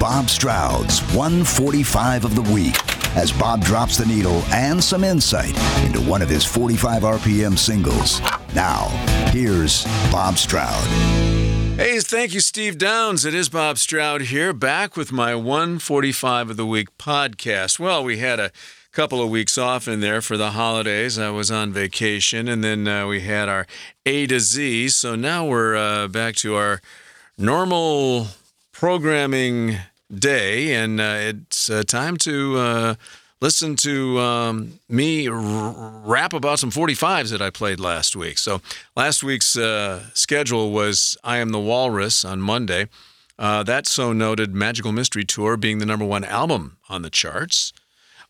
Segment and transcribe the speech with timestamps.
[0.00, 2.74] Bob Stroud's 145 of the week
[3.18, 5.54] as Bob drops the needle and some insight
[5.84, 8.22] into one of his 45 RPM singles.
[8.54, 8.88] Now,
[9.30, 10.82] here's Bob Stroud.
[11.76, 13.26] Hey, thank you, Steve Downs.
[13.26, 17.78] It is Bob Stroud here, back with my 145 of the week podcast.
[17.78, 18.52] Well, we had a
[18.92, 21.18] couple of weeks off in there for the holidays.
[21.18, 23.66] I was on vacation, and then uh, we had our
[24.06, 24.88] A to Z.
[24.88, 26.80] So now we're uh, back to our
[27.36, 28.28] normal
[28.72, 29.76] programming
[30.12, 32.94] day, and uh, it's uh, time to uh,
[33.40, 38.38] listen to um, me r- rap about some 45s that I played last week.
[38.38, 38.60] So
[38.96, 42.88] last week's uh, schedule was I Am the Walrus on Monday.
[43.38, 47.72] that so noted Magical Mystery Tour being the number one album on the charts.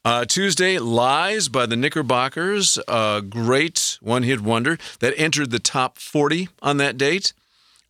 [0.02, 5.98] Uh, Tuesday, Lies by the Knickerbockers, a great one hit wonder that entered the top
[5.98, 7.34] 40 on that date.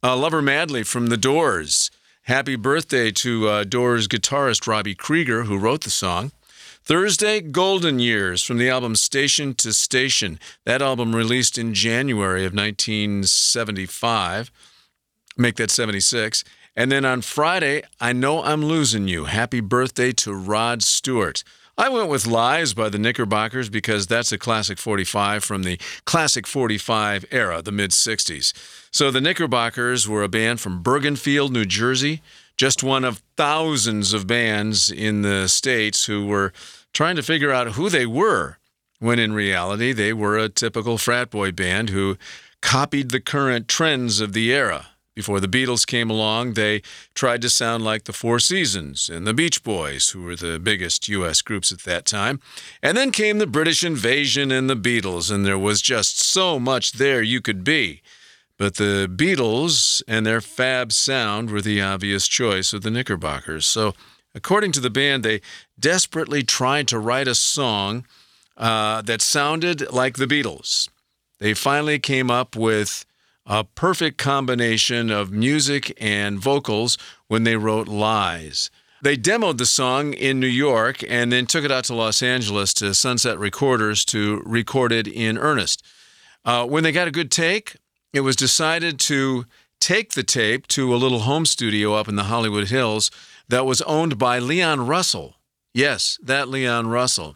[0.03, 1.91] Uh, Love Her Madly from The Doors.
[2.31, 6.31] Happy birthday to uh, Doors guitarist Robbie Krieger, who wrote the song.
[6.85, 10.39] Thursday, Golden Years from the album Station to Station.
[10.65, 14.53] That album released in January of 1975.
[15.37, 16.45] Make that 76.
[16.77, 19.25] And then on Friday, I Know I'm Losing You.
[19.25, 21.43] Happy birthday to Rod Stewart.
[21.81, 26.47] I went with Lies by the Knickerbockers because that's a classic 45 from the classic
[26.47, 28.53] 45 era, the mid 60s.
[28.91, 32.21] So the Knickerbockers were a band from Bergenfield, New Jersey,
[32.59, 36.53] just one of thousands of bands in the States who were
[36.93, 38.59] trying to figure out who they were,
[38.99, 42.19] when in reality they were a typical frat boy band who
[42.61, 44.90] copied the current trends of the era.
[45.21, 46.81] Before the Beatles came along, they
[47.15, 51.09] tried to sound like the Four Seasons and the Beach Boys, who were the biggest
[51.09, 51.43] U.S.
[51.43, 52.41] groups at that time.
[52.83, 56.93] And then came the British invasion and the Beatles, and there was just so much
[56.93, 58.01] there you could be.
[58.57, 63.67] But the Beatles and their fab sound were the obvious choice of the Knickerbockers.
[63.67, 63.93] So,
[64.35, 65.43] according to the band, they
[65.79, 68.07] desperately tried to write a song
[68.57, 70.89] uh, that sounded like the Beatles.
[71.41, 73.05] They finally came up with
[73.51, 76.97] a perfect combination of music and vocals
[77.27, 78.71] when they wrote Lies.
[79.03, 82.73] They demoed the song in New York and then took it out to Los Angeles
[82.75, 85.85] to Sunset Recorders to record it in earnest.
[86.45, 87.75] Uh, when they got a good take,
[88.13, 89.47] it was decided to
[89.81, 93.11] take the tape to a little home studio up in the Hollywood Hills
[93.49, 95.35] that was owned by Leon Russell.
[95.75, 97.35] Yes, that Leon Russell.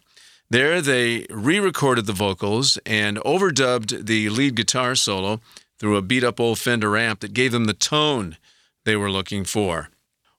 [0.49, 5.41] There, they re recorded the vocals and overdubbed the lead guitar solo
[5.85, 8.39] through a beat up old Fender amp that gave them the tone
[8.87, 9.91] they were looking for.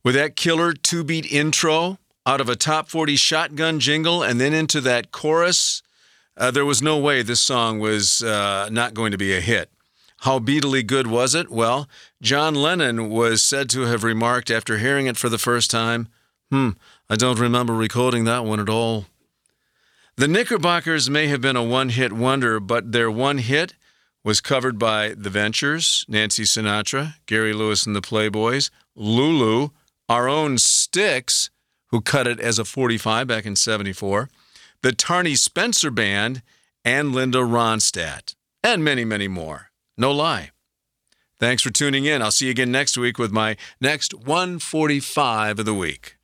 [0.03, 4.55] With that killer two beat intro out of a top 40 shotgun jingle and then
[4.55, 5.83] into that chorus,
[6.35, 9.69] uh, there was no way this song was uh, not going to be a hit.
[10.21, 11.51] How beatily good was it?
[11.51, 11.87] Well,
[12.23, 16.07] John Lennon was said to have remarked after hearing it for the first time,
[16.49, 16.69] Hmm,
[17.07, 19.05] I don't remember recording that one at all.
[20.15, 23.75] The Knickerbockers may have been a one hit wonder, but their one hit
[24.25, 29.69] was covered by The Ventures, Nancy Sinatra, Gary Lewis and the Playboys, Lulu,
[30.09, 31.51] our own Styx,
[31.89, 34.27] who cut it as a 45 back in 74,
[34.81, 36.41] the Tarney Spencer Band,
[36.83, 38.33] and Linda Ronstadt,
[38.63, 39.69] and many, many more.
[39.95, 40.49] No lie.
[41.39, 42.23] Thanks for tuning in.
[42.23, 46.17] I'll see you again next week with my next 145 of the week.